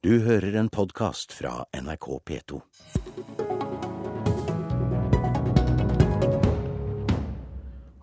[0.00, 2.58] Du hører en podkast fra NRK P2.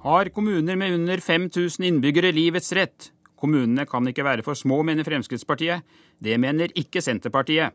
[0.04, 3.08] Har kommuner med under 5000 innbyggere livets rett?
[3.34, 5.82] Kommunene kan ikke være for små, mener Fremskrittspartiet.
[6.22, 7.74] Det mener ikke Senterpartiet.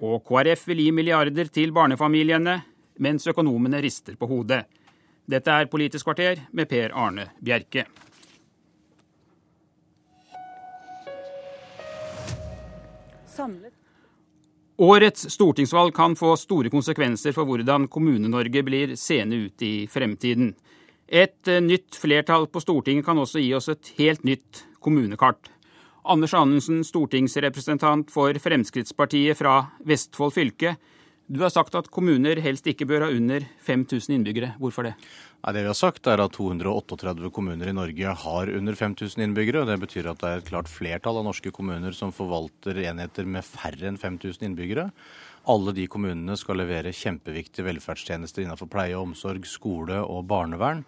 [0.00, 2.56] Og KrF vil gi milliarder til barnefamiliene,
[3.04, 4.62] mens økonomene rister på hodet.
[5.28, 7.84] Dette er Politisk kvarter med Per Arne Bjerke.
[13.32, 13.72] Samlet.
[14.82, 20.54] Årets stortingsvalg kan få store konsekvenser for hvordan Kommune-Norge blir seende ut i fremtiden.
[21.06, 25.50] Et eh, nytt flertall på Stortinget kan også gi oss et helt nytt kommunekart.
[26.02, 30.74] Anders Anundsen, stortingsrepresentant for Fremskrittspartiet fra Vestfold fylke.
[31.32, 34.50] Du har sagt at kommuner helst ikke bør ha under 5000 innbyggere.
[34.60, 34.90] Hvorfor det?
[35.40, 39.62] Nei, det vi har sagt er at 238 kommuner i Norge har under 5000 innbyggere.
[39.62, 43.24] og Det betyr at det er et klart flertall av norske kommuner som forvalter enheter
[43.24, 44.90] med færre enn 5000 innbyggere.
[45.48, 50.84] Alle de kommunene skal levere kjempeviktige velferdstjenester innenfor pleie og omsorg, skole og barnevern.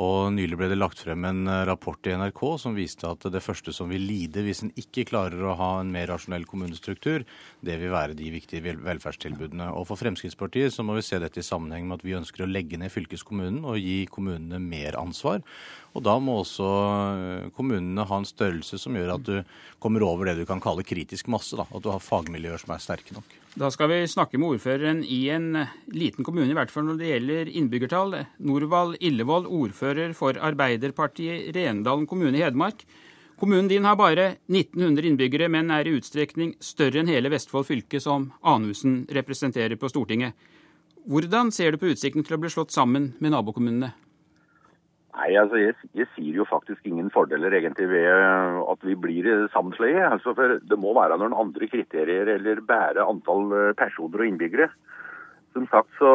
[0.00, 3.42] Og Nylig ble det lagt frem en eh, rapport i NRK som viste at det
[3.44, 7.26] første som vil lide hvis en ikke klarer å ha en mer rasjonell kommunestruktur,
[7.60, 9.68] det vil være de viktige velferdstilbudene.
[9.76, 12.48] Og For Fremskrittspartiet så må vi se dette i sammenheng med at vi ønsker å
[12.48, 15.44] legge ned fylkeskommunen og gi kommunene mer ansvar.
[15.92, 19.36] Og da må også eh, kommunene ha en størrelse som gjør at du
[19.82, 21.52] kommer over det du kan kalle kritisk masse.
[21.58, 21.68] Da.
[21.68, 23.41] At du har fagmiljøer som er sterke nok.
[23.52, 25.50] Da skal vi snakke med ordføreren i en
[25.92, 28.14] liten kommune, i hvert fall når det gjelder innbyggertall.
[28.40, 32.80] Norvald Illevold, ordfører for Arbeiderpartiet Rendalen kommune i Hedmark.
[33.36, 38.00] Kommunen din har bare 1900 innbyggere, men er i utstrekning større enn hele Vestfold fylke,
[38.00, 40.32] som Anusen representerer på Stortinget.
[41.04, 43.92] Hvordan ser du på utsikten til å bli slått sammen med nabokommunene?
[45.12, 49.26] Nei, altså jeg, jeg, sier jo faktisk ingen fordeler egentlig ved eh, at vi blir
[49.52, 49.98] sammenslått.
[50.08, 50.32] Altså,
[50.64, 54.70] det må være noen andre kriterier eller bære antall eh, personer og innbyggere.
[55.52, 56.12] Som sagt, så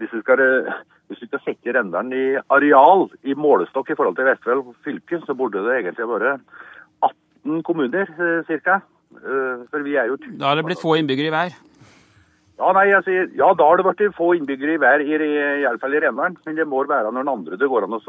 [0.00, 0.78] hvis vi skal, eh,
[1.12, 2.24] hvis vi skal sette Rendalen i
[2.56, 6.38] areal, i målestokk i forhold til Vestfold fylke, så burde det egentlig være
[7.10, 8.08] 18 kommuner
[8.48, 8.80] ca.
[9.12, 11.58] For vi er jo Da har det blitt få innbyggere i hver?
[12.62, 15.30] Ja, nei, jeg sier, ja, da har det blitt få innbyggere i hver, i, i,
[15.66, 16.36] i fall i Rendalen.
[16.46, 18.02] Men det må være noen andre det går an å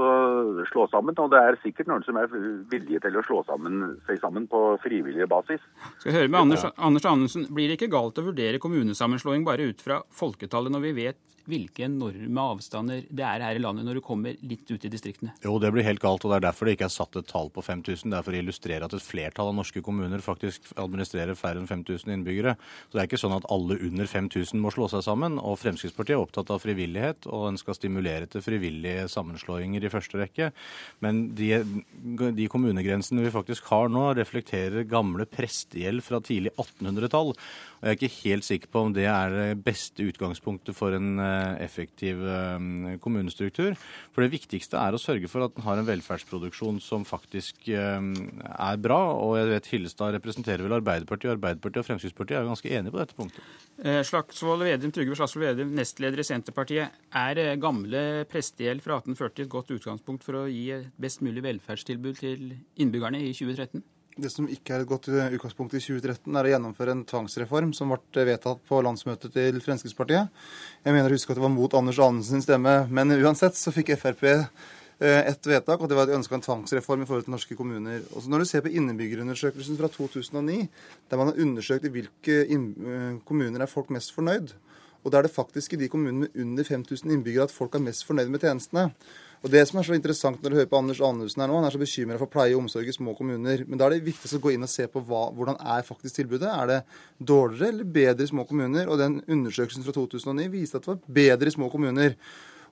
[0.69, 1.17] slå sammen.
[1.17, 2.29] Og det er sikkert noen som er
[2.69, 5.63] villige til å slå sammen, seg sammen på frivillig basis.
[5.97, 9.71] Skal jeg høre med Anders, Anders Anundsen, Blir det ikke galt å vurdere kommunesammenslåing bare
[9.73, 13.99] ut fra folketallet, når vi vet hvilke enorme avstander det er her i landet når
[13.99, 15.33] du kommer litt ut i distriktene?
[15.43, 17.51] Jo, det blir helt galt, og det er derfor det ikke er satt et tall
[17.53, 18.11] på 5000.
[18.11, 21.69] Det er for å illustrere at et flertall av norske kommuner faktisk administrerer færre enn
[21.69, 22.55] 5000 innbyggere.
[22.87, 25.39] Så det er ikke sånn at alle under 5000 må slå seg sammen.
[25.41, 30.21] Og Fremskrittspartiet er opptatt av frivillighet, og en skal stimulere til frivillige sammenslåinger i første
[30.21, 30.51] rekke.
[31.03, 31.51] Men de,
[32.39, 37.33] de kommunegrensene vi faktisk har nå, reflekterer gamle prestegjeld fra tidlig 1800-tall.
[37.33, 41.17] Og jeg er ikke helt sikker på om det er det beste utgangspunktet for en
[41.63, 43.77] effektiv eh, kommunestruktur.
[44.13, 48.09] For det viktigste er å sørge for at den har en velferdsproduksjon som faktisk eh,
[48.53, 48.99] er bra.
[49.19, 53.01] Og jeg vet Hillestad representerer vel Arbeiderpartiet, Arbeiderpartiet og Fremskrittspartiet er jo ganske enige på
[53.03, 53.53] dette punktet.
[54.07, 57.01] Slagsvold Vedum, Trygve Slagsvold Vedum, nestleder i Senterpartiet.
[57.23, 62.53] Er gamle prestegjeld fra 1840 et godt utgangspunkt for å gi best mulig velferdstilbud til
[62.81, 63.83] innbyggerne i 2013?
[64.13, 67.89] Det som ikke er et godt utgangspunkt i 2013, er å gjennomføre en tvangsreform som
[67.89, 70.29] ble vedtatt på landsmøtet til Fremskrittspartiet.
[70.85, 73.95] Jeg mener å huske at det var mot Anders Anundsen stemme, men uansett så fikk
[73.97, 74.45] Frp eh,
[75.01, 78.05] et vedtak, og det var et ønske ønska en tvangsreform i forhold til norske kommuner.
[78.13, 80.59] Også når du ser på innbyggerundersøkelsen fra 2009,
[81.09, 84.53] der man har undersøkt i hvilke eh, kommuner er folk mest fornøyd,
[85.03, 87.83] og da er det faktisk i de kommunene med under 5000 innbyggere at folk er
[87.83, 88.91] mest fornøyd med tjenestene.
[89.43, 91.67] Og Det som er så interessant når du hører på Anders Anundsen her nå, han
[91.67, 93.65] er så bekymra for pleie og omsorg i små kommuner.
[93.67, 96.15] Men da er det viktigst å gå inn og se på hva, hvordan er faktisk
[96.15, 96.47] tilbudet.
[96.47, 96.79] Er det
[97.19, 98.87] dårligere eller bedre i små kommuner?
[98.87, 102.15] Og den undersøkelsen fra 2009 viste at det var bedre i små kommuner.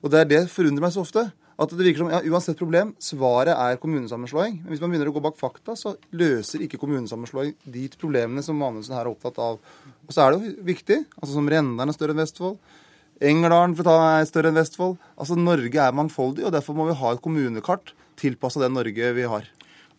[0.00, 1.28] Og det er det forundrer meg så ofte.
[1.60, 4.62] At det virker som ja, uansett problem, svaret er kommunesammenslåing.
[4.62, 8.64] Men hvis man begynner å gå bak fakta, så løser ikke kommunesammenslåing de problemene som
[8.64, 9.60] Anundsen her er opptatt av.
[10.08, 12.56] Og så er det jo viktig, altså som Rendalen er større enn Vestfold.
[13.22, 14.96] Engerdalen for å ta er større enn Vestfold.
[15.14, 19.26] Altså Norge er mangfoldig, og derfor må vi ha et kommunekart tilpassa det Norge vi
[19.30, 19.46] har.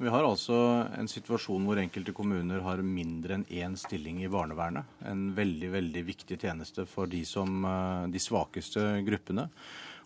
[0.03, 0.57] Vi har altså
[0.97, 4.89] en situasjon hvor enkelte kommuner har mindre enn én stilling i barnevernet.
[5.07, 9.47] En veldig veldig viktig tjeneste for de, som, eh, de svakeste gruppene.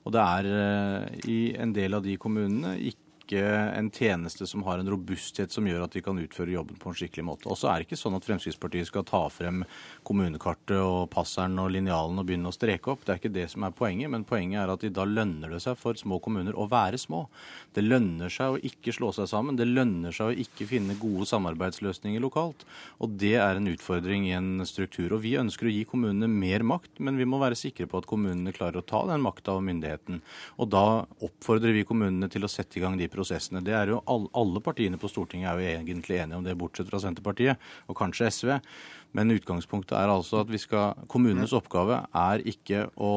[0.05, 3.43] Og det er eh, i en del av de kommunene ikke ikke
[3.75, 6.97] en tjeneste som har en robusthet som gjør at de kan utføre jobben på en
[6.97, 7.49] skikkelig måte.
[7.51, 9.65] Og så er det ikke sånn at Fremskrittspartiet skal ta frem
[10.07, 13.03] kommunekartet og passeren og linjalen og begynne å streke opp.
[13.03, 15.75] Det er ikke det som er poenget, men poenget er at da lønner det seg
[15.79, 17.25] for små kommuner å være små.
[17.75, 19.59] Det lønner seg å ikke slå seg sammen.
[19.59, 22.63] Det lønner seg å ikke finne gode samarbeidsløsninger lokalt.
[23.03, 25.11] Og det er en utfordring i en struktur.
[25.11, 28.07] Og vi ønsker å gi kommunene mer makt, men vi må være sikre på at
[28.09, 30.23] kommunene klarer å ta den makta og myndigheten.
[30.57, 30.85] Og da
[31.25, 33.63] oppfordrer vi kommunene til å sette i gang de prosessene.
[33.65, 37.01] Det er jo Alle partiene på Stortinget er jo egentlig enige om det, bortsett fra
[37.01, 37.57] Senterpartiet
[37.89, 38.53] og kanskje SV.
[39.15, 43.13] Men utgangspunktet er altså at vi skal, kommunenes oppgave er ikke å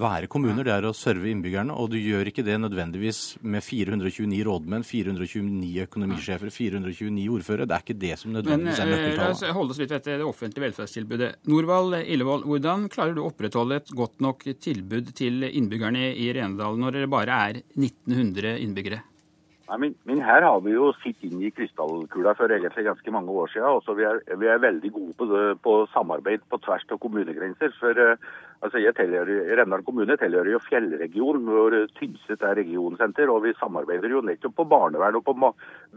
[0.00, 1.74] være kommuner, det er å serve innbyggerne.
[1.74, 7.68] Og du gjør ikke det nødvendigvis med 429 rådmenn, 429 økonomisjefer, 429 ordførere.
[7.68, 9.22] Det er ikke det som nødvendigvis er nøkkeltallet.
[9.22, 11.30] La oss holde oss litt ved det offentlige velferdstilbudet.
[11.52, 16.78] Norvald Illevold, hvordan klarer du å opprettholde et godt nok tilbud til innbyggerne i Renedal
[16.80, 19.02] når det bare er 1900 innbyggere?
[19.68, 23.34] Nei, men, men, her har vi jo sittet inn i krystallkula for egentlig ganske mange
[23.42, 23.68] år siden.
[23.78, 27.70] Også vi, er, vi er veldig gode på, det, på, samarbeid på tvers av kommunegrenser.
[27.78, 28.32] For uh,
[28.66, 33.30] altså jeg tilhører, Rendal kommune tilhører jo fjellregionen, hvor Tynset er regionsenter.
[33.30, 35.52] Og vi samarbeider jo nettopp på barnevern og på ma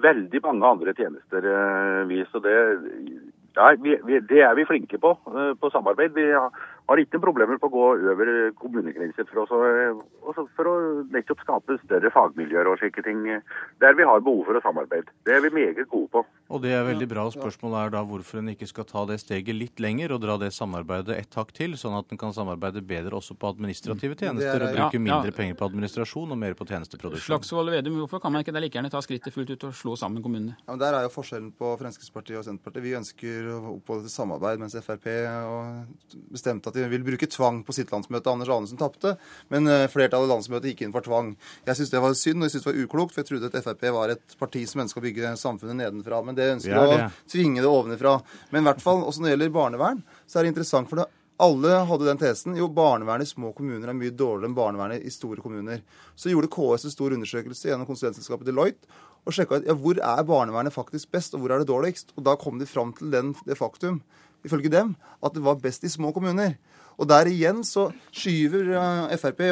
[0.06, 1.50] veldig mange andre tjenester.
[1.50, 2.56] Uh, vi, så det,
[3.58, 6.14] ja, vi, det er vi flinke på, uh, på samarbeid.
[6.14, 6.54] Vi har,
[6.86, 10.76] har ikke problemer på å gå over kommunegrenser for, også, for å
[11.14, 13.24] nettopp skape større fagmiljøer og slike ting
[13.82, 15.14] der vi har behov for å samarbeide.
[15.26, 16.26] Det er vi meget gode på.
[16.54, 17.26] Og det er veldig bra.
[17.34, 20.52] Spørsmålet er da hvorfor en ikke skal ta det steget litt lenger og dra det
[20.54, 24.22] samarbeidet et hakk til, sånn at en kan samarbeide bedre også på administrative mm.
[24.22, 25.38] tjenester er, og bruke ja, mindre ja.
[25.40, 27.26] penger på administrasjon og mer på tjenesteproduksjon.
[27.32, 29.96] Slagsvold Vedum, hvorfor kan man ikke da like gjerne ta skrittet fullt ut og slå
[30.00, 30.58] sammen kommunene?
[30.62, 32.86] Ja, men Der er jo forskjellen på Fremskrittspartiet og Senterpartiet.
[32.86, 35.10] Vi ønsker å oppholde til samarbeid, mens Frp
[36.30, 38.32] bestemte at at de vil bruke tvang på sitt landsmøte.
[38.32, 39.16] Anders Anundsen tapte,
[39.54, 41.34] men eh, flertallet i landsmøtet gikk inn for tvang.
[41.66, 43.60] Jeg syns det var synd, og jeg syns det var uklokt, for jeg trodde at
[43.66, 46.22] Frp var et parti som ønska å bygge samfunnet nedenfra.
[46.26, 47.04] Men det ønsker det.
[47.10, 48.18] å tvinge det ovenfra.
[48.52, 50.92] Men i hvert fall, også når det gjelder barnevern, så er det interessant.
[50.92, 52.56] for det alle hadde den tesen.
[52.56, 55.82] Jo, barnevernet i små kommuner er mye dårligere enn barnevernet i store kommuner.
[56.16, 58.88] Så gjorde KS en stor undersøkelse gjennom konsulentselskapet Deloitte
[59.26, 62.14] og sjekka ja, hvor er barnevernet faktisk best, og hvor er det dårligst.
[62.16, 64.00] Og da kom de fram til den, det faktum
[64.46, 64.96] ifølge dem,
[65.26, 66.56] at det var best i små kommuner.
[67.00, 69.44] Og der igjen så skyver uh, Frp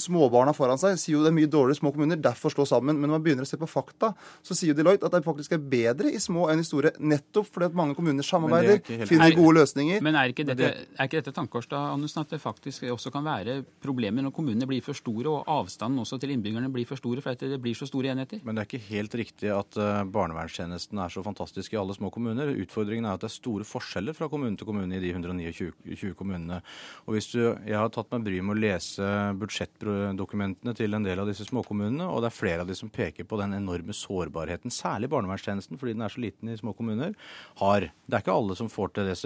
[0.00, 0.96] småbarna foran seg.
[1.00, 2.96] Sier jo det er mye dårligere små kommuner, derfor slå sammen.
[2.96, 4.12] Men når man begynner å se på fakta,
[4.44, 6.94] så sier jo Deloitte at det faktisk er bedre i små enn i store.
[7.00, 10.02] Nettopp fordi at mange kommuner samarbeider, finner gode løsninger.
[10.04, 13.26] Men er ikke dette, er ikke dette tankekors da, Andersen, at det faktisk også kan
[13.26, 17.24] være problemer når kommunene blir for store, og avstanden også til innbyggerne blir for store,
[17.24, 18.42] fordi det blir så store enheter?
[18.46, 22.10] Men det er ikke helt riktig at uh, barnevernstjenesten er så fantastisk i alle små
[22.14, 22.54] kommuner.
[22.64, 26.60] Utfordringen er at det er store forskjeller fra kommune til kommune i de 129 kommunene.
[27.06, 29.10] Og hvis du, Jeg har tatt meg bryet med å lese
[29.40, 33.26] budsjettdokumentene til en del av disse småkommunene, og det er flere av de som peker
[33.28, 37.14] på den enorme sårbarheten, særlig barnevernstjenesten, fordi den er så liten i små kommuner,
[37.60, 37.88] har.
[38.06, 39.16] Det er ikke alle som får til det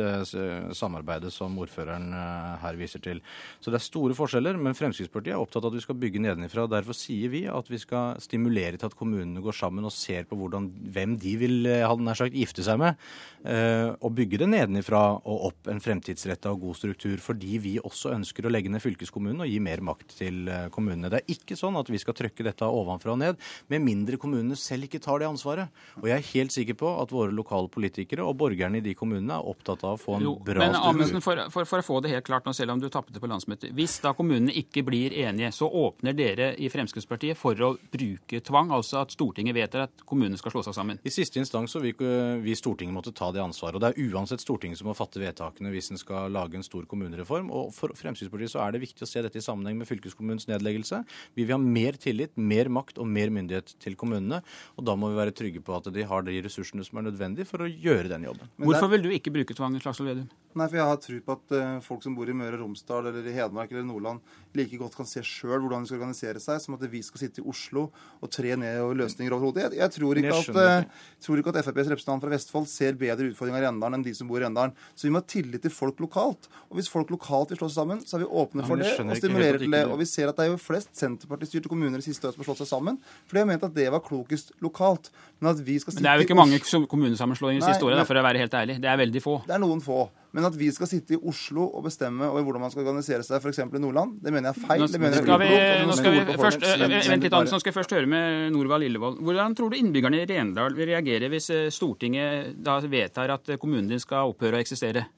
[0.76, 3.22] samarbeidet som ordføreren eh, her viser til.
[3.60, 6.66] Så det er store forskjeller, men Fremskrittspartiet er opptatt av at vi skal bygge nedenifra.
[6.70, 10.38] Derfor sier vi at vi skal stimulere til at kommunene går sammen og ser på
[10.38, 13.00] hvordan, hvem de vil eh, hadde nær sagt, gifte seg med,
[13.44, 17.18] eh, og bygge det nedenifra og opp en fremtidsretta og god struktur.
[17.20, 21.11] fordi vi også ønsker å legge ned fylkeskommunen og gi mer makt til eh, kommunene.
[21.12, 23.41] Det er ikke sånn at vi skal trøkke dette ovenfra og ned,
[23.73, 25.73] med mindre kommunene selv ikke tar det ansvaret.
[26.00, 29.38] Og jeg er helt sikker på at våre lokale politikere og borgerne i de kommunene
[29.38, 32.00] er opptatt av å få en jo, bra men, Amundsen, for, for, for, å få
[32.05, 33.75] det helt klart nå, selv om du tapte på landsmøtet.
[33.76, 38.75] Hvis da kommunene ikke blir enige, så åpner dere i Fremskrittspartiet for å bruke tvang,
[38.76, 41.00] altså at Stortinget vedtar at kommunene skal slå seg sammen?
[41.06, 41.96] I siste instans så vil
[42.44, 43.79] vi Stortinget måtte ta det ansvaret.
[43.79, 46.84] og Det er uansett Stortinget som må fatte vedtakene hvis en skal lage en stor
[46.91, 47.40] kommunereform.
[47.49, 51.01] Og For Fremskrittspartiet så er det viktig å se dette i sammenheng med fylkeskommunens nedleggelse.
[51.39, 54.43] Vi vil ha mer tillit, mer makt og mer myndighet til kommunene.
[54.77, 57.49] Og da må vi være trygge på at de har de ressursene som er nødvendige
[57.49, 58.53] for å gjøre den jobben.
[58.61, 60.29] Hvorfor vil du ikke bruke tvang, Slagsvold Vedum?
[60.58, 63.06] Nei, for Jeg har tro på at uh, folk som bor i Møre og Romsdal
[63.06, 64.19] eller i Hedmark eller Nordland,
[64.58, 67.38] like godt kan se sjøl hvordan de skal organisere seg, som at vi skal sitte
[67.38, 67.84] i Oslo
[68.19, 69.69] og tre ned og løsninger over hodet.
[69.69, 73.28] Jeg, jeg, tror ikke at, uh, tror ikke at FrPs representant fra Vestfold ser bedre
[73.30, 74.74] utfordringer i Rendalen enn de som bor i Rendalen.
[74.98, 76.50] Så vi må ha tillit til folk lokalt.
[76.66, 79.14] Og hvis folk lokalt vil slå seg sammen, så er vi åpne for det og
[79.22, 79.84] stimulerer til det.
[79.86, 82.50] Og vi ser at det er jo flest Senterparti-styrte kommuner de siste årene som har
[82.50, 82.98] slått seg sammen.
[83.22, 85.12] For de har ment at det var klokest lokalt.
[85.38, 88.02] Men at vi skal sitte Men det er jo ikke mange kommunesammenslåinger de siste året,
[88.08, 88.80] for å være helt ærlig.
[88.82, 89.42] Det er veldig få.
[89.46, 90.08] Det er noen få.
[90.37, 93.43] Men at vi skal sitte i Oslo og bestemme over hvordan man skal organisere seg
[93.43, 93.63] f.eks.
[93.67, 94.84] i Nordland, det mener jeg er feil.
[94.84, 95.53] Nå, skal, vi,
[95.89, 96.67] nå skal vi først,
[97.10, 99.19] vent litt, Andersen, skal først høre med Norvald Lillevold.
[99.27, 103.91] Hvordan tror du innbyggerne i Rendal vil reagere hvis eh, Stortinget da vedtar at kommunen
[103.91, 105.08] din skal opphøre å eksistere?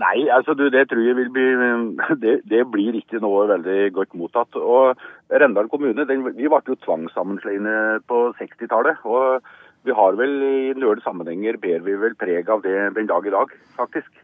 [0.00, 1.46] Nei, altså du, det tror jeg vil bli
[2.24, 4.56] det, det, blir ikke noe veldig godt mottatt.
[4.56, 5.00] Og
[5.32, 9.04] Rendal kommune den, vi ble jo tvangssammenslående på 60-tallet.
[9.08, 9.40] Og
[9.88, 13.34] vi har vel i noen sammenhenger ber vi vel preg av det den dag i
[13.34, 14.21] dag, faktisk.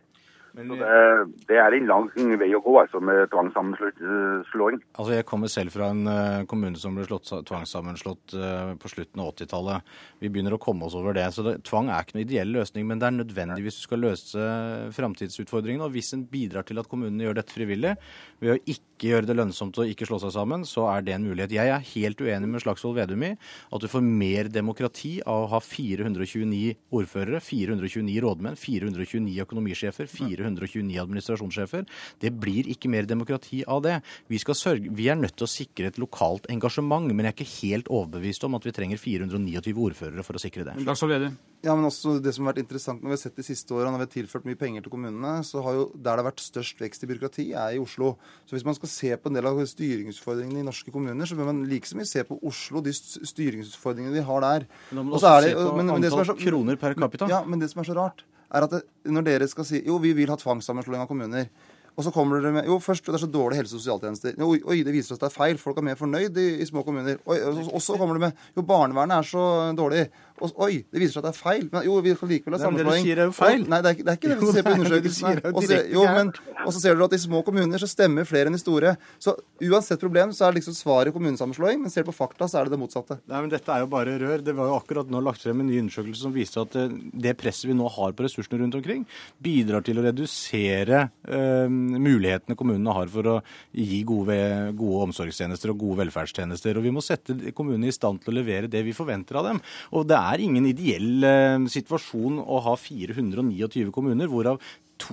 [0.58, 0.86] Men, det,
[1.46, 2.08] det, er en lang
[2.40, 4.80] vei å gå altså, med tvangssammenslåing.
[4.98, 9.22] Altså, jeg kommer selv fra en uh, kommune som ble slått, tvangssammenslått uh, på slutten
[9.22, 9.92] av 80-tallet.
[10.18, 11.28] Vi begynner å komme oss over det.
[11.36, 14.02] Så det, tvang er ikke noen ideell løsning, men det er nødvendig hvis du skal
[14.02, 14.48] løse
[14.98, 15.86] framtidsutfordringene.
[15.86, 17.94] Og hvis en bidrar til at kommunene gjør dette frivillig,
[18.42, 21.28] ved å ikke gjøre det lønnsomt å ikke slå seg sammen, så er det en
[21.28, 21.54] mulighet.
[21.54, 25.50] Jeg er helt uenig med Slagsvold Vedum i at du får mer demokrati av å
[25.54, 31.86] ha 429 ordførere, 429 rådmenn, 429 økonomisjefer, 400 129 administrasjonssjefer.
[32.22, 33.98] Det blir ikke mer demokrati av det.
[34.28, 37.52] Vi, sørge, vi, er nødt til å sikre et lokalt engasjement, men jeg er ikke
[37.58, 40.78] helt overbevist om at vi trenger 429 ordførere for å sikre det.
[41.64, 43.90] Ja, men også Det som har vært interessant når vi har sett de siste årene,
[43.94, 46.42] når vi har tilført mye penger til kommunene, så har jo der det har vært
[46.42, 48.12] størst vekst i byråkrati, er i Oslo.
[48.46, 51.50] Så hvis man skal se på en del av styringsutfordringene i norske kommuner, så bør
[51.50, 54.68] man like så mye se på Oslo, de styringsutfordringene de har der.
[54.90, 57.30] Men da må du også se på men, antall så, kroner per capita.
[57.30, 58.22] Ja, men det som er så rart,
[58.54, 61.50] er at det, når dere skal si jo, vi vil ha tvangssammenslåing av kommuner
[61.98, 64.36] og så kommer dere med Jo, først det er så dårlige helse- og sosialtjenester.
[64.38, 65.58] Oi, oi, det viser at det er feil.
[65.58, 67.18] Folk er mer fornøyd i, i små kommuner.
[67.26, 70.04] Oi, og så kommer det med Jo, barnevernet er så dårlig.
[70.38, 71.66] Og, oi, det viser seg at det er feil.
[71.72, 73.02] Men jo, vi skal likevel ha sammenslåing.
[73.02, 73.64] Det du sier er jo feil.
[73.64, 75.40] Og, nei, det er, det er ikke det vi ser på undersøkelsen.
[75.52, 75.78] Og så,
[76.18, 76.32] men,
[76.78, 78.94] ser dere at i små kommuner så stemmer flere enn i store.
[79.22, 79.34] Så
[79.68, 82.76] uansett problem så er liksom svaret kommunesammenslåing, men ser du på fakta, så er det
[82.76, 83.18] det motsatte.
[83.28, 84.44] Nei, men Dette er jo bare rør.
[84.44, 86.94] Det var jo akkurat nå lagt frem en ny undersøkelse som viste at eh,
[87.26, 89.04] det presset vi nå har på ressursene rundt omkring,
[89.42, 93.36] bidrar til å redusere øh, mulighetene kommunene har for å
[93.74, 94.38] gi gode,
[94.78, 96.78] gode omsorgstjenester og gode velferdstjenester.
[96.78, 99.62] Og vi må sette kommunene i stand til å levere det vi forventer av dem.
[99.94, 104.60] Og det er ingen ideell eh, situasjon å ha 429 kommuner, hvorav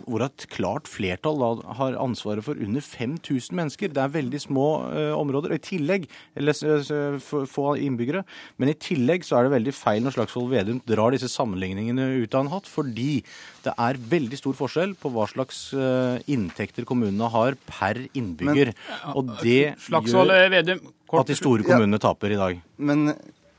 [0.05, 3.91] hvor et klart flertall da har ansvaret for under 5000 mennesker.
[3.93, 5.55] Det er veldig små uh, områder.
[5.55, 6.07] I tillegg,
[6.37, 8.25] eller få innbyggere.
[8.57, 12.35] Men i tillegg så er det veldig feil når Slagsvold Vedum drar disse sammenligningene ut
[12.35, 13.21] av en hatt, fordi
[13.65, 18.73] det er veldig stor forskjell på hva slags uh, inntekter kommunene har per innbygger.
[18.75, 20.75] Men, og det gjør
[21.15, 22.61] at de store kommunene ja, taper i dag.
[22.81, 23.11] Men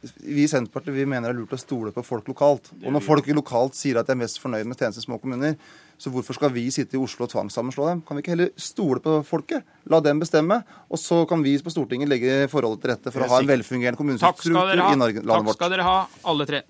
[0.03, 2.71] vi i Senterpartiet vi mener det er lurt å stole på folk lokalt.
[2.85, 5.57] Og når folk lokalt sier at de er mest fornøyd med tjenester i små kommuner,
[5.97, 8.03] så hvorfor skal vi sitte i Oslo og tvangssammenslå dem?
[8.07, 9.65] Kan vi ikke heller stole på folket?
[9.88, 10.61] La dem bestemme,
[10.93, 14.00] og så kan vi på Stortinget legge forholdet til rette for å ha en velfungerende
[14.00, 15.33] kommunestruktur i landet vårt.
[15.33, 15.97] Takk skal dere ha,
[16.29, 16.62] alle tre.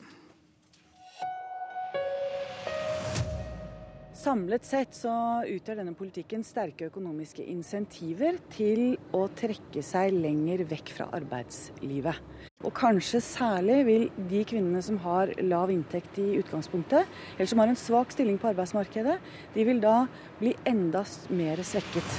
[4.26, 5.12] Samlet sett så
[5.47, 12.18] utgjør denne politikken sterke økonomiske insentiver til å trekke seg lenger vekk fra arbeidslivet.
[12.66, 17.06] Og kanskje særlig vil de kvinnene som har lav inntekt i utgangspunktet,
[17.37, 19.14] eller som har en svak stilling på arbeidsmarkedet,
[19.54, 19.95] de vil da
[20.40, 22.18] bli enda mer svekket.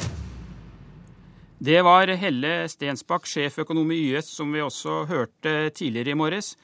[1.60, 6.56] Det var Helle Stensbakk, sjeføkonom i YS, som vi også hørte tidligere i morges.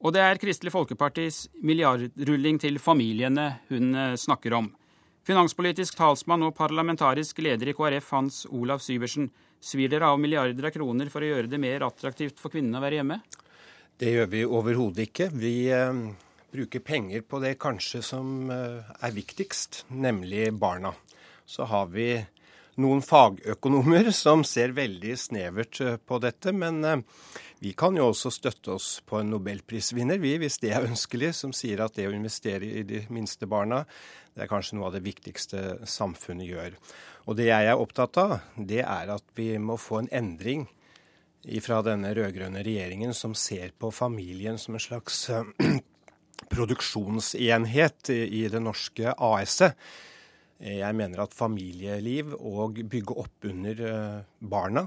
[0.00, 4.70] Og det er Kristelig Folkepartis milliardrulling til familiene hun eh, snakker om.
[5.28, 9.28] Finanspolitisk talsmann og parlamentarisk leder i KrF Hans Olav Syversen.
[9.60, 12.84] Svir dere av milliarder av kroner for å gjøre det mer attraktivt for kvinnene å
[12.86, 13.20] være hjemme?
[14.00, 15.28] Det gjør vi overhodet ikke.
[15.36, 16.02] Vi eh,
[16.50, 20.94] bruker penger på det kanskje som eh, er viktigst, nemlig barna.
[21.44, 22.14] Så har vi
[22.80, 26.54] noen fagøkonomer som ser veldig snevert eh, på dette.
[26.54, 27.02] Men eh,
[27.60, 31.54] vi kan jo også støtte oss på en nobelprisvinner, vi, hvis det er ønskelig, som
[31.56, 33.82] sier at det å investere i de minste barna,
[34.34, 36.76] det er kanskje noe av det viktigste samfunnet gjør.
[37.28, 40.68] Og det jeg er opptatt av, det er at vi må få en endring
[41.64, 45.44] fra denne rød-grønne regjeringen som ser på familien som en slags eh,
[46.54, 49.76] produksjonsenhet i det norske AS-et.
[50.60, 54.84] Jeg mener at familieliv og bygge opp under eh, barna,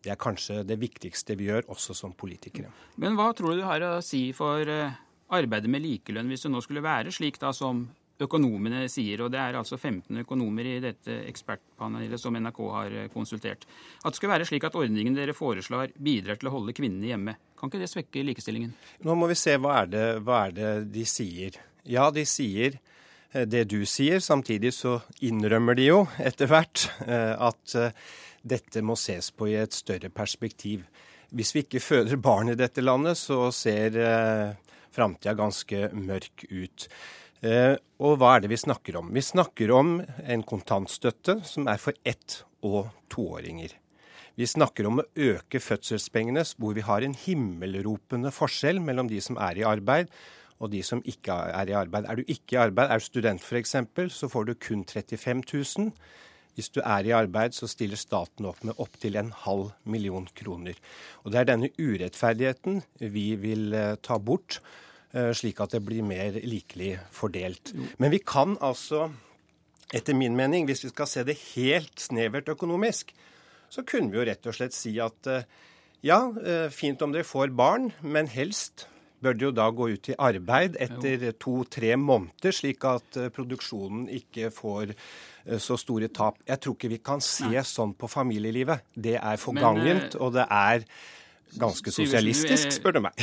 [0.00, 2.70] det er kanskje det viktigste vi gjør, også som politikere.
[3.02, 5.00] Men hva tror du har å si for eh,
[5.34, 7.88] arbeidet med likelønn, hvis det nå skulle være slik da som
[8.20, 13.10] økonomene sier, og det er altså 15 økonomer i dette ekspertpanelet som NRK har eh,
[13.10, 13.66] konsultert,
[14.04, 17.34] at det skulle være slik at ordningen dere foreslår bidrar til å holde kvinnene hjemme.
[17.58, 18.76] Kan ikke det svekke likestillingen?
[19.02, 21.58] Nå må vi se hva er det, hva er det de sier.
[21.88, 22.99] Ja, de sier Eh,
[23.32, 24.20] det du sier.
[24.22, 27.94] Samtidig så innrømmer de jo etter hvert eh, at eh,
[28.42, 30.86] dette må ses på i et større perspektiv.
[31.30, 33.94] Hvis vi ikke føder barn i dette landet, så ser
[34.90, 36.86] framtida ganske mørk ut.
[38.02, 39.12] Og hva er det vi snakker om?
[39.14, 43.76] Vi snakker om en kontantstøtte som er for ett- og toåringer.
[44.40, 49.36] Vi snakker om å øke fødselspengene, hvor vi har en himmelropende forskjell mellom de som
[49.36, 50.08] er i arbeid
[50.60, 52.06] og de som ikke er i arbeid.
[52.06, 53.76] Er du ikke i arbeid, er du student f.eks.,
[54.12, 55.92] så får du kun 35 000.
[56.54, 60.76] Hvis du er i arbeid, så stiller staten opp med opptil en halv million kroner.
[61.24, 62.82] Og Det er denne urettferdigheten
[63.14, 64.60] vi vil eh, ta bort,
[65.14, 67.72] eh, slik at det blir mer likelig fordelt.
[67.98, 69.08] Men vi kan altså,
[69.94, 73.14] etter min mening, hvis vi skal se det helt snevert økonomisk,
[73.70, 75.48] så kunne vi jo rett og slett si at eh,
[76.04, 76.20] ja,
[76.72, 78.88] fint om dere får barn, men helst
[79.20, 84.48] bør de jo da gå ut i arbeid etter to-tre måneder, slik at produksjonen ikke
[84.54, 84.94] får
[85.44, 86.40] Eh, så store tap.
[86.48, 87.64] Jeg tror ikke vi kan se Nei.
[87.66, 88.84] sånn på familielivet.
[88.94, 90.84] Det er forgangent, og det er
[91.60, 93.16] ganske sosialistisk, spør du meg.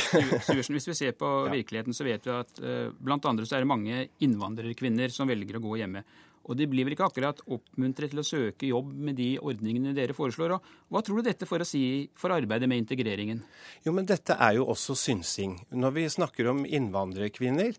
[0.43, 2.63] Syversen, hvis vi ser på virkeligheten, så vet vi at
[2.99, 6.03] blant andre så er det mange innvandrerkvinner som velger å gå hjemme.
[6.47, 10.15] Og de blir vel ikke akkurat oppmuntret til å søke jobb med de ordningene dere
[10.15, 10.55] foreslår.
[10.55, 11.83] Og hva tror du dette får å si
[12.17, 13.43] for arbeidet med integreringen?
[13.85, 15.57] Jo, men Dette er jo også synsing.
[15.75, 17.75] Når vi snakker om innvandrerkvinner,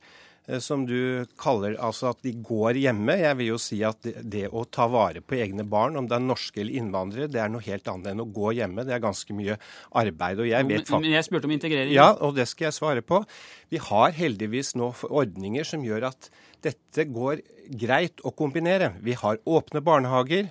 [0.65, 3.19] som du kaller altså at de går hjemme.
[3.21, 6.17] Jeg vil jo si at det, det, å ta vare på egne barn, om det
[6.17, 8.87] er norske eller innvandrere, det er noe helt annet enn å gå hjemme.
[8.89, 9.59] Det er ganske mye
[10.01, 10.41] arbeid.
[10.41, 11.93] og jeg vet Men jeg spurte om integrering.
[11.93, 13.21] Ja, og det skal jeg svare på.
[13.69, 16.31] Vi har heldigvis nå ordninger som gjør at
[16.65, 17.45] dette går
[17.79, 18.95] greit å kombinere.
[19.05, 20.49] Vi har åpne barnehager,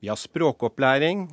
[0.00, 1.28] vi har språkopplæring,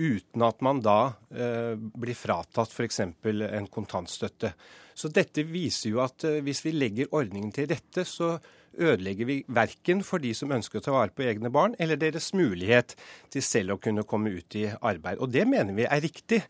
[0.00, 3.02] uten at man da eh, blir fratatt f.eks.
[3.04, 4.54] en kontantstøtte.
[4.96, 8.38] Så dette viser jo at eh, hvis vi legger ordningen til rette, så
[8.80, 12.30] ødelegger vi verken for de som ønsker å ta vare på egne barn, eller deres
[12.36, 12.94] mulighet
[13.32, 15.20] til selv å kunne komme ut i arbeid.
[15.20, 16.44] Og det mener vi er riktig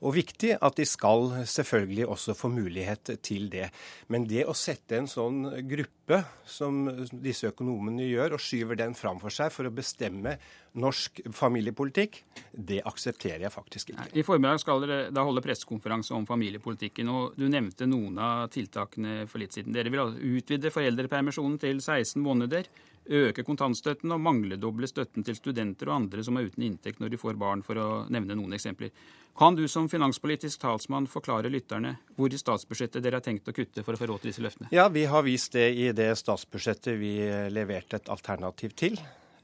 [0.00, 3.68] og viktig at de skal selvfølgelig også få mulighet til det.
[4.08, 5.99] Men det å sette en sånn gruppe
[6.48, 6.82] som
[7.22, 10.36] disse økonomene gjør, og skyver den framfor seg for å bestemme
[10.80, 12.20] norsk familiepolitikk,
[12.52, 14.06] det aksepterer jeg faktisk ikke.
[14.18, 17.10] I formiddag skal dere da holde pressekonferanse om familiepolitikken.
[17.10, 19.74] og Du nevnte noen av tiltakene for litt siden.
[19.74, 22.70] Dere vil utvide foreldrepermisjonen til 16 måneder
[23.10, 27.20] øke kontantstøtten og mangledoble støtten til studenter og andre som er uten inntekt når de
[27.20, 28.92] får barn, for å nevne noen eksempler.
[29.38, 33.84] Kan du som finanspolitisk talsmann forklare lytterne hvor i statsbudsjettet dere har tenkt å kutte
[33.86, 34.70] for å få råd til disse løftene?
[34.74, 37.14] Ja, Vi har vist det i det statsbudsjettet vi
[37.52, 38.98] leverte et alternativ til.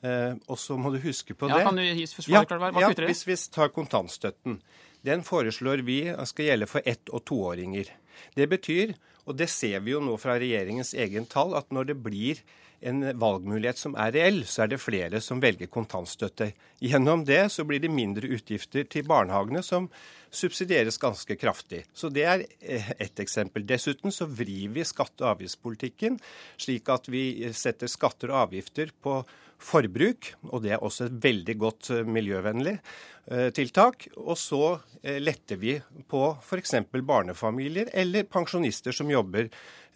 [0.05, 1.67] Eh, og så må du huske på ja, det.
[1.67, 3.09] Kan du ja, Hva ja, dere?
[3.11, 4.61] Hvis vi tar kontantstøtten.
[5.07, 7.93] Den foreslår vi skal gjelde for ett- og toåringer.
[8.35, 8.95] Det betyr,
[9.27, 12.43] og det ser vi jo nå fra regjeringens egen tall, at når det blir
[12.81, 16.51] en valgmulighet som er reell, så er det flere som velger kontantstøtte.
[16.83, 19.89] Gjennom det så blir det mindre utgifter til barnehagene, som
[20.31, 21.85] subsidieres ganske kraftig.
[21.95, 23.65] Så det er eh, ett eksempel.
[23.67, 26.19] Dessuten så vrir vi skatte- og avgiftspolitikken
[26.61, 29.23] slik at vi setter skatter og avgifter på
[29.63, 34.09] forbruk, og det er også et veldig godt eh, miljøvennlig eh, tiltak.
[34.23, 35.77] Og så letter vi
[36.11, 36.79] på f.eks.
[36.93, 39.47] barnefamilier eller pensjonister som jobber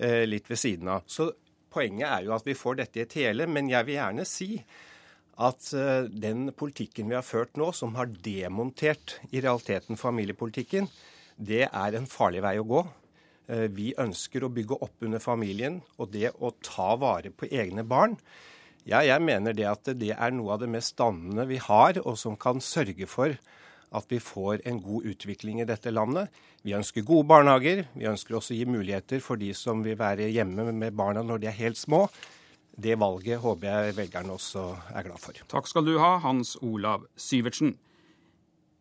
[0.01, 1.03] litt ved siden av.
[1.11, 1.27] Så
[1.71, 4.49] Poenget er jo at vi får dette i et hele, men jeg vil gjerne si
[5.41, 10.91] at eh, den politikken vi har ført nå, som har demontert i realiteten familiepolitikken,
[11.41, 12.83] det er en farlig vei å gå.
[13.49, 17.87] Eh, vi ønsker å bygge opp under familien og det å ta vare på egne
[17.87, 18.19] barn.
[18.89, 22.17] Ja, jeg mener det at det er noe av det mest dannende vi har, og
[22.19, 23.37] som kan sørge for
[23.91, 26.31] at vi får en god utvikling i dette landet.
[26.63, 27.85] Vi ønsker gode barnehager.
[27.97, 31.43] Vi ønsker også å gi muligheter for de som vil være hjemme med barna når
[31.43, 32.05] de er helt små.
[32.81, 34.65] Det valget håper jeg velgerne også
[34.95, 35.37] er glad for.
[35.51, 37.75] Takk skal du ha, Hans Olav Syvertsen.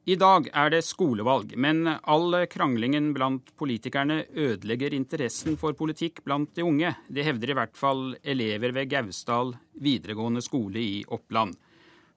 [0.10, 6.56] I dag er det skolevalg, men all kranglingen blant politikerne ødelegger interessen for politikk blant
[6.58, 6.96] de unge.
[7.14, 11.54] Det hevder i hvert fall elever ved Gausdal videregående skole i Oppland.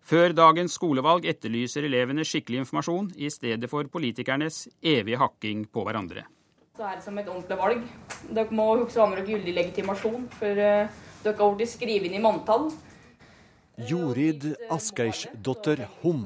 [0.01, 6.23] Før dagens skolevalg etterlyser elevene skikkelig informasjon i stedet for politikernes evige hakking på hverandre.
[6.79, 7.83] Så er det som et ordentlig valg.
[8.31, 12.09] Dere må huske å ha med dere gyldig legitimasjon, for uh, dere har blitt skrevet
[12.09, 12.71] inn i manntall.
[13.91, 16.25] Jorid Askeirsdotter Hom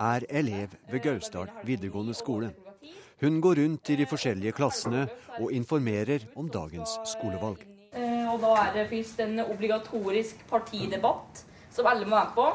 [0.00, 2.54] er elev ved Gausdal videregående skole.
[3.20, 5.04] Hun går rundt i de forskjellige klassene
[5.38, 7.66] og informerer om dagens skolevalg.
[7.92, 12.48] Uh, og Da er det først en obligatorisk partidebatt som alle må være på.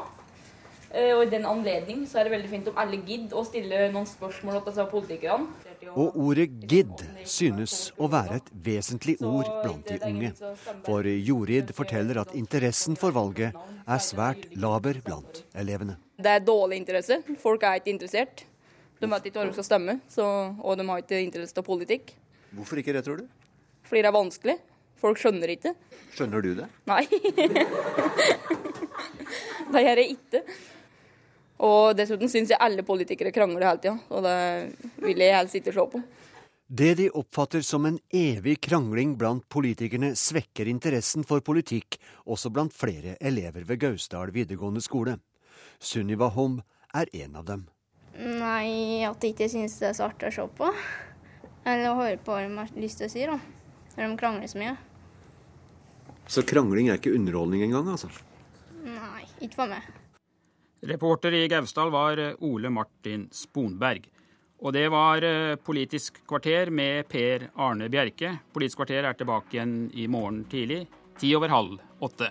[0.96, 3.88] Eh, og i den anledning så er det veldig fint om alle gidder å stille
[3.92, 5.46] noen spørsmål til disse politikerne.
[5.96, 10.32] Og ordet 'gidd' synes å være et vesentlig ord blant de unge.
[10.86, 13.54] For Jorid forteller at interessen for valget
[13.86, 15.98] er svært laber blant elevene.
[16.16, 17.20] Det er dårlig interesse.
[17.42, 18.44] Folk er ikke interessert.
[19.00, 20.24] De vet ikke hva de skal stemme, så,
[20.56, 22.14] og de har ikke interesse av politikk.
[22.56, 23.26] Hvorfor ikke det, tror du?
[23.86, 24.56] Fordi det er vanskelig.
[24.96, 25.74] Folk skjønner ikke.
[26.16, 26.70] Skjønner du det?
[26.88, 27.02] Nei.
[29.74, 30.42] det gjør jeg ikke.
[31.66, 34.38] Og dessuten syns jeg alle politikere krangler hele tida, og det
[35.04, 36.02] vil jeg helst ikke se på.
[36.66, 42.74] Det de oppfatter som en evig krangling blant politikerne, svekker interessen for politikk også blant
[42.74, 45.20] flere elever ved Gausdal videregående skole.
[45.78, 46.60] Sunniva Holm
[46.94, 47.66] er en av dem.
[48.16, 50.70] Nei, at jeg ikke syns det er så artig å se på.
[51.66, 53.36] Eller å høre på hva de har lyst til å si, da.
[53.96, 54.74] Når de krangler så mye.
[56.26, 58.10] Så krangling er ikke underholdning engang, altså?
[58.86, 59.86] Nei, ikke for meg.
[60.86, 64.06] Reporter i Gausdal var Ole Martin Sponberg.
[64.64, 68.32] Og det var eh, Politisk kvarter med Per Arne Bjerke.
[68.54, 70.86] Politisk kvarter er tilbake igjen i morgen tidlig,
[71.20, 72.30] ti over halv åtte.